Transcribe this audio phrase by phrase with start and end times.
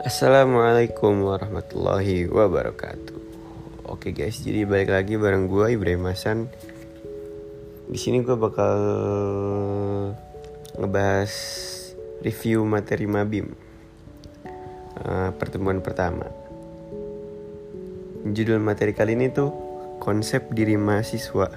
[0.00, 3.20] Assalamualaikum warahmatullahi wabarakatuh.
[3.84, 6.48] Oke guys, jadi balik lagi bareng gue Ibrahim Hasan.
[7.84, 8.80] Di sini gue bakal
[10.80, 11.32] ngebahas
[12.24, 13.52] review materi Mabim
[15.04, 16.32] uh, pertemuan pertama.
[18.24, 19.52] Judul materi kali ini tuh
[20.00, 21.52] konsep diri mahasiswa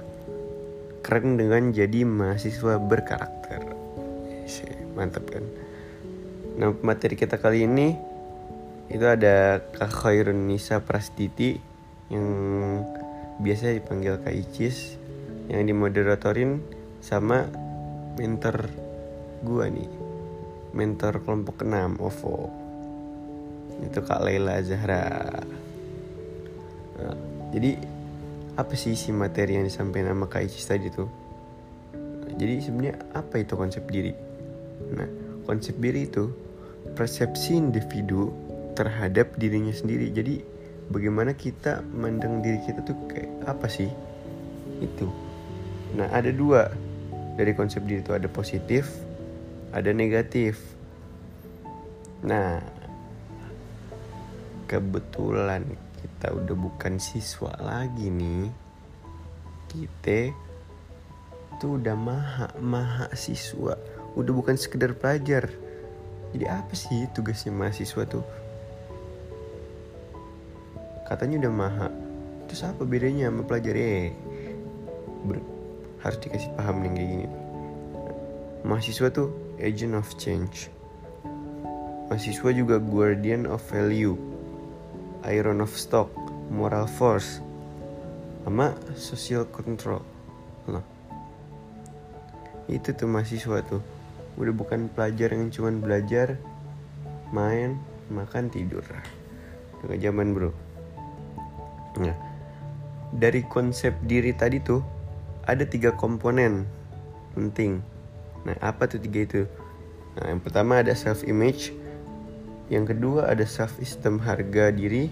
[0.99, 3.71] keren dengan jadi mahasiswa berkarakter.
[4.99, 5.47] Mantap kan?
[6.59, 8.11] Nah materi kita kali ini
[8.93, 11.57] itu ada Kak Khairun Nisa Prastiti
[12.13, 12.25] yang
[13.41, 15.01] biasa dipanggil Kak Icis
[15.49, 16.61] yang dimoderatorin
[17.01, 17.49] sama
[18.21, 18.69] mentor
[19.41, 19.89] gua nih.
[20.77, 22.37] Mentor kelompok 6 OVO
[23.81, 25.09] itu Kak Laila Zahra.
[27.01, 27.17] Nah,
[27.49, 27.75] jadi
[28.53, 31.09] apa sih si materi yang disampaikan sama Kak Icis tadi tuh?
[32.37, 34.13] Jadi sebenarnya apa itu konsep diri?
[34.93, 35.09] Nah
[35.49, 36.29] konsep diri itu
[36.93, 40.09] persepsi individu terhadap dirinya sendiri.
[40.13, 40.43] Jadi
[40.89, 43.89] bagaimana kita mandang diri kita tuh kayak apa sih?
[44.81, 45.09] Itu.
[45.97, 46.69] Nah ada dua.
[47.33, 48.85] Dari konsep diri itu ada positif
[49.73, 50.61] ada negatif.
[52.21, 52.61] Nah
[54.69, 55.65] kebetulan
[55.99, 58.53] kita udah bukan siswa lagi nih.
[59.65, 60.29] Kita
[61.57, 63.73] tuh udah maha maha siswa.
[64.13, 65.49] Udah bukan sekedar pelajar.
[66.37, 68.21] Jadi apa sih tugasnya mahasiswa tuh
[71.13, 71.89] katanya udah maha.
[72.49, 73.77] Terus apa bedanya sama pelajar?
[73.77, 74.09] Eh
[75.29, 75.45] Ber-
[76.01, 77.27] harus dikasih paham nih kayak gini.
[78.65, 79.29] Mahasiswa tuh
[79.61, 80.73] agent of change.
[82.09, 84.17] Mahasiswa juga guardian of value.
[85.29, 86.09] Iron of stock.
[86.49, 87.39] Moral force.
[88.43, 90.01] Sama social control.
[90.65, 90.83] Loh
[92.71, 93.83] itu tuh mahasiswa tuh.
[94.39, 96.39] Udah bukan pelajar yang cuman belajar
[97.35, 97.77] main
[98.09, 98.83] makan tidur.
[99.83, 100.72] Tengah zaman bro
[102.01, 102.15] Nah,
[103.13, 104.81] dari konsep diri tadi tuh
[105.45, 106.65] ada tiga komponen
[107.37, 107.81] penting.
[108.47, 109.41] Nah, apa tuh tiga itu?
[110.17, 111.73] Nah, yang pertama ada self image,
[112.69, 115.09] yang kedua ada self esteem harga diri,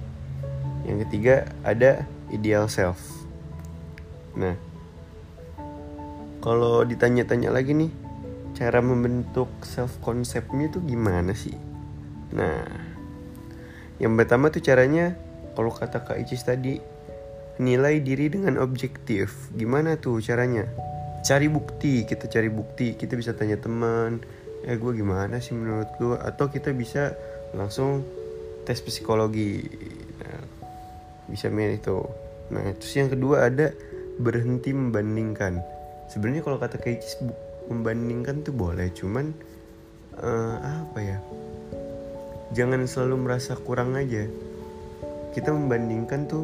[0.85, 2.99] yang ketiga ada ideal self.
[4.37, 4.55] Nah,
[6.41, 7.91] kalau ditanya-tanya lagi nih,
[8.57, 11.53] cara membentuk self konsepnya tuh gimana sih?
[12.31, 12.65] Nah,
[14.01, 15.13] yang pertama tuh caranya
[15.61, 16.81] kalau kata Kak Icis tadi
[17.61, 19.53] nilai diri dengan objektif.
[19.53, 20.65] Gimana tuh caranya?
[21.21, 22.97] Cari bukti kita cari bukti.
[22.97, 24.25] Kita bisa tanya teman
[24.65, 26.17] eh gue gimana sih menurut lu?
[26.17, 27.13] Atau kita bisa
[27.53, 28.01] langsung
[28.65, 29.61] tes psikologi.
[30.17, 30.41] Nah,
[31.29, 32.01] bisa main itu
[32.51, 33.69] nah terus yang kedua ada
[34.17, 35.61] berhenti membandingkan.
[36.09, 37.21] Sebenarnya kalau kata Kak Icis
[37.69, 39.29] membandingkan tuh boleh cuman
[40.17, 40.57] uh,
[40.89, 41.17] apa ya?
[42.51, 44.25] Jangan selalu merasa kurang aja
[45.31, 46.43] kita membandingkan tuh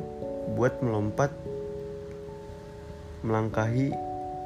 [0.55, 1.31] buat melompat
[3.25, 3.91] melangkahi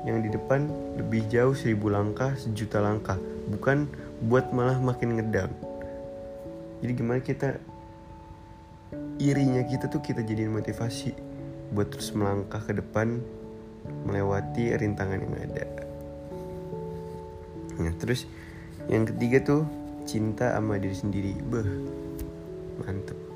[0.07, 0.66] yang di depan
[0.97, 3.22] lebih jauh seribu langkah sejuta langkah.
[3.52, 3.85] Bukan
[4.25, 5.53] buat malah makin ngedang
[6.81, 7.62] jadi gimana kita
[9.22, 11.13] irinya kita tuh kita jadiin motivasi
[11.72, 13.22] buat terus melangkah ke depan
[14.09, 15.66] melewati rintangan yang ada.
[17.85, 18.25] Nah terus
[18.90, 19.62] yang ketiga tuh
[20.09, 21.34] cinta sama diri sendiri.
[21.38, 21.69] Beh
[22.81, 23.30] mantep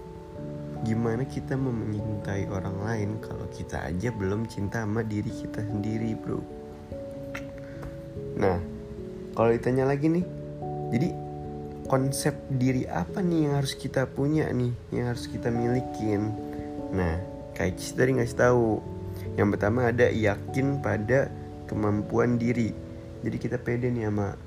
[0.85, 6.13] gimana kita mau mencintai orang lain kalau kita aja belum cinta sama diri kita sendiri
[6.13, 6.40] bro?
[8.38, 8.62] Nah
[9.34, 10.25] kalau ditanya lagi nih
[10.94, 11.09] jadi
[11.90, 16.29] konsep diri apa nih yang harus kita punya nih yang harus kita milikin?
[16.94, 17.18] Nah
[17.57, 18.78] kayak tadi ngasih tahu
[19.41, 21.34] yang pertama ada yakin pada
[21.66, 22.69] kemampuan diri.
[23.25, 24.38] Jadi kita pede nih sama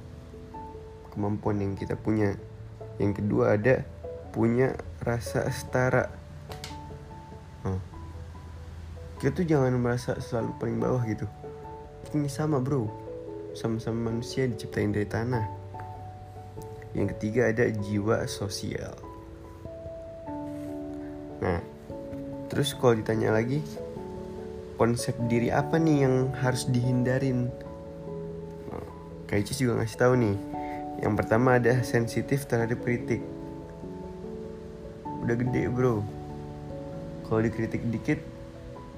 [1.11, 2.39] kemampuan yang kita punya.
[3.03, 3.83] Yang kedua ada
[4.31, 6.18] punya rasa setara
[7.67, 7.81] oh.
[9.19, 11.27] kita tuh jangan merasa selalu paling bawah gitu.
[12.15, 12.87] Ini sama bro.
[13.57, 15.45] Sama-sama manusia diciptain dari tanah.
[16.95, 18.95] Yang ketiga ada jiwa sosial.
[21.43, 21.61] Nah
[22.49, 23.61] terus kalau ditanya lagi
[24.79, 27.51] konsep diri apa nih yang harus dihindarin?
[29.29, 30.37] Kak Icis juga ngasih tahu nih.
[31.05, 33.21] Yang pertama ada sensitif terhadap kritik.
[35.21, 36.18] Udah gede bro
[37.29, 38.19] kalau dikritik dikit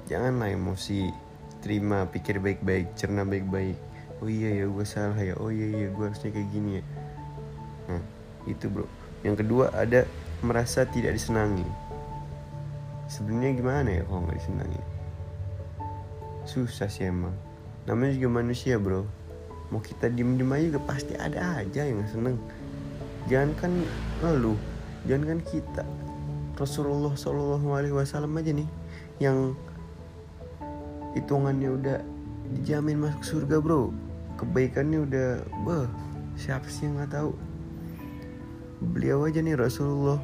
[0.07, 1.11] janganlah emosi.
[1.61, 3.77] Terima pikir baik-baik cerna baik-baik.
[4.25, 5.37] Oh iya ya gue salah ya.
[5.37, 6.85] Oh iya iya gue harusnya kayak gini ya.
[7.91, 8.03] Nah
[8.49, 8.87] itu bro.
[9.27, 10.09] Yang kedua ada
[10.41, 11.67] merasa tidak disenangi.
[13.11, 14.83] Sebenarnya gimana ya kalau nggak disenangi?
[16.49, 17.37] Susah sih emang.
[17.85, 19.05] Namanya juga manusia bro.
[19.69, 22.41] Mau kita diem diem aja pasti ada aja yang seneng.
[23.29, 23.73] Jangan kan
[24.39, 24.57] lu
[25.05, 25.85] jangan kan kita
[26.61, 28.69] Rasulullah Shallallahu Alaihi Wasallam aja nih
[29.17, 29.57] yang
[31.17, 31.99] hitungannya udah
[32.53, 33.89] dijamin masuk surga bro.
[34.37, 35.29] Kebaikannya udah
[35.65, 35.89] bah
[36.37, 37.33] siapa sih yang nggak tahu?
[38.93, 40.21] Beliau aja nih Rasulullah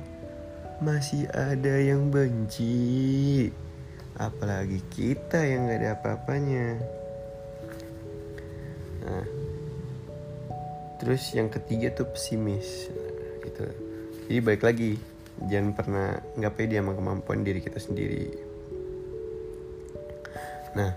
[0.85, 3.49] masih ada yang benci.
[4.21, 6.67] Apalagi kita yang nggak ada apa-apanya.
[9.09, 9.25] Nah
[11.01, 12.93] terus yang ketiga tuh pesimis
[13.41, 13.65] gitu.
[14.29, 18.25] Jadi baik lagi jangan pernah nggak pede sama kemampuan diri kita sendiri.
[20.77, 20.91] Nah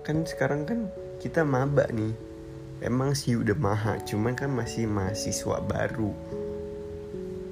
[0.00, 0.88] kan sekarang kan
[1.20, 2.12] kita maba nih.
[2.82, 6.10] Emang sih udah maha cuman kan masih mahasiswa baru.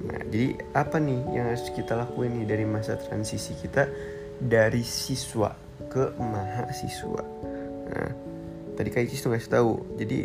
[0.09, 3.87] Nah jadi apa nih yang harus kita lakuin nih dari masa transisi kita
[4.41, 5.55] dari siswa
[5.87, 7.23] ke mahasiswa?
[7.87, 8.09] Nah
[8.75, 10.19] tadi kayak tuh ngasih tahu jadi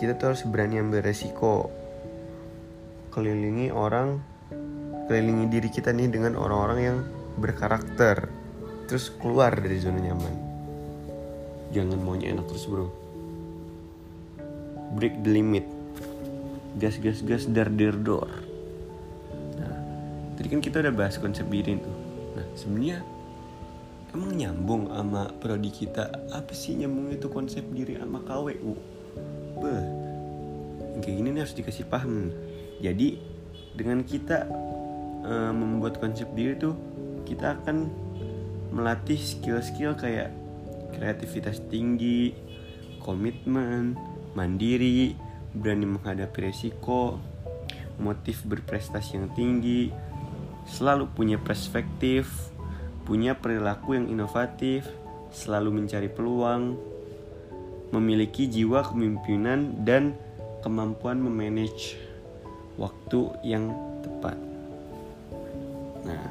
[0.00, 1.68] kita tuh harus berani ambil resiko.
[3.12, 4.20] Kelilingi orang
[5.06, 6.98] kelilingi diri kita nih dengan orang-orang yang
[7.38, 8.26] berkarakter.
[8.86, 10.34] Terus keluar dari zona nyaman.
[11.74, 12.86] Jangan maunya enak terus bro.
[14.94, 15.66] Break the limit.
[16.76, 18.28] Gas gas gas dar dar door
[19.56, 19.72] nah
[20.36, 21.96] tadi kan kita udah bahas konsep diri tuh.
[22.36, 23.00] Nah sebenarnya
[24.12, 26.12] emang nyambung sama prodi kita?
[26.36, 28.96] Apa sih nyambung itu konsep diri sama KWU
[29.56, 29.84] beh
[31.00, 32.32] kayak gini nih harus dikasih paham.
[32.80, 33.16] Jadi
[33.76, 34.48] dengan kita
[35.26, 36.78] uh, membuat konsep diri tuh
[37.26, 37.90] kita akan
[38.70, 40.30] melatih skill-skill kayak
[40.94, 42.32] kreativitas tinggi,
[43.02, 43.98] komitmen,
[44.38, 45.18] mandiri,
[45.52, 47.18] berani menghadapi resiko,
[47.98, 49.90] motif berprestasi yang tinggi,
[50.68, 52.52] selalu punya perspektif,
[53.04, 54.86] punya perilaku yang inovatif,
[55.32, 56.76] selalu mencari peluang,
[57.94, 60.18] memiliki jiwa kepemimpinan dan
[60.60, 61.96] kemampuan memanage
[62.76, 63.72] waktu yang
[64.02, 64.55] tepat.
[66.06, 66.22] Nah,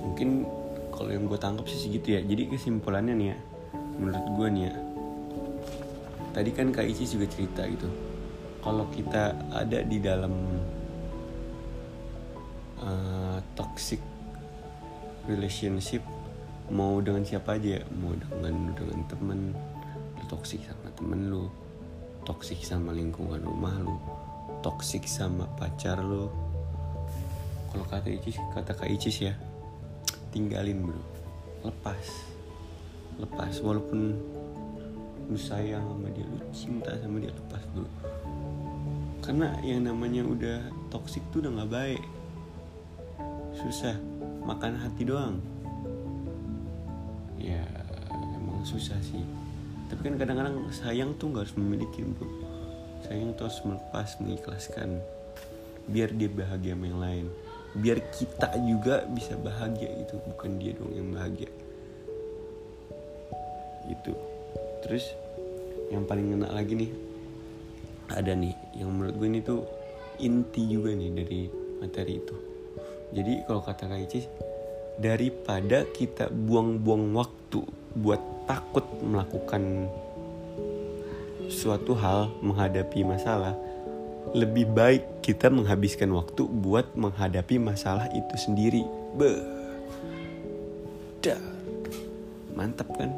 [0.00, 0.48] mungkin
[0.88, 2.20] kalau yang gue tangkap sih segitu ya.
[2.24, 3.38] Jadi kesimpulannya nih ya,
[4.00, 4.74] menurut gue nih ya.
[6.34, 7.86] Tadi kan Kak Ici juga cerita gitu.
[8.64, 10.32] Kalau kita ada di dalam
[12.80, 14.00] uh, toxic
[15.28, 16.00] relationship,
[16.72, 19.40] mau dengan siapa aja, ya, mau dengan dengan temen,
[20.16, 21.52] lu toxic sama temen lu,
[22.24, 24.00] toxic sama lingkungan rumah lu,
[24.64, 26.44] toksik sama pacar lo
[27.74, 29.34] kalau kata Icis kata kak Icis ya
[30.30, 31.02] tinggalin bro.
[31.66, 32.22] Lepas.
[33.18, 34.14] Lepas walaupun
[35.26, 37.90] lu sayang sama dia lu cinta sama dia lepas bro.
[39.26, 42.02] Karena yang namanya udah toksik tuh udah nggak baik.
[43.58, 43.98] Susah
[44.46, 45.42] makan hati doang.
[47.42, 47.66] Ya
[48.38, 49.26] emang susah sih.
[49.90, 52.43] Tapi kan kadang-kadang sayang tuh nggak harus memiliki bro
[53.04, 55.00] sayang tuh harus melepas mengikhlaskan.
[55.84, 57.26] Biar dia bahagia sama yang lain.
[57.76, 60.16] Biar kita juga bisa bahagia gitu.
[60.32, 61.50] Bukan dia dong yang bahagia.
[63.84, 64.12] Gitu.
[64.86, 65.12] Terus
[65.92, 66.92] yang paling enak lagi nih
[68.08, 68.56] ada nih.
[68.80, 69.60] Yang menurut gue ini tuh
[70.22, 71.40] inti juga nih dari
[71.84, 72.36] materi itu.
[73.14, 74.26] Jadi kalau kata Kak Icis
[74.98, 77.62] daripada kita buang-buang waktu
[77.98, 79.90] buat takut melakukan
[81.48, 83.56] suatu hal menghadapi masalah,
[84.34, 88.82] lebih baik kita menghabiskan waktu buat menghadapi masalah itu sendiri.
[89.14, 89.30] Be,
[91.22, 91.40] dah,
[92.56, 93.12] mantap kan?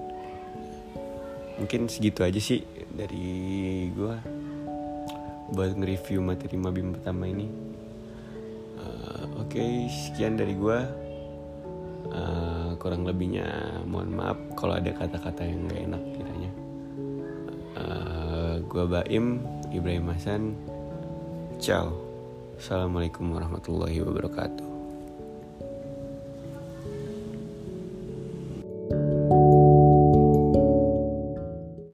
[1.56, 2.60] Mungkin segitu aja sih
[2.92, 4.14] dari gue
[5.56, 7.48] buat nge-review materi mabim pertama ini.
[8.76, 10.78] Uh, Oke, okay, sekian dari gue.
[12.06, 13.50] Uh, kurang lebihnya
[13.82, 16.50] mohon maaf kalau ada kata-kata yang gak enak kiranya.
[17.76, 20.56] Uh, gue Baim Ibrahim Hasan.
[21.60, 21.92] Ciao.
[22.56, 24.75] Assalamualaikum warahmatullahi wabarakatuh.